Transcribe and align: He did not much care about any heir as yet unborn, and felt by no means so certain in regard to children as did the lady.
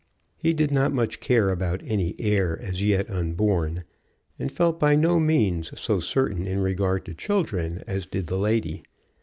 He 0.41 0.53
did 0.55 0.71
not 0.71 0.91
much 0.91 1.19
care 1.19 1.51
about 1.51 1.81
any 1.85 2.15
heir 2.17 2.59
as 2.59 2.83
yet 2.83 3.07
unborn, 3.07 3.83
and 4.39 4.51
felt 4.51 4.79
by 4.79 4.95
no 4.95 5.19
means 5.19 5.79
so 5.79 5.99
certain 5.99 6.47
in 6.47 6.57
regard 6.57 7.05
to 7.05 7.13
children 7.13 7.83
as 7.85 8.07
did 8.07 8.25
the 8.25 8.37
lady. 8.39 8.81